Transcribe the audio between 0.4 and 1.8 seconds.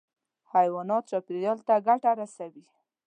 حیوانات چاپېریال ته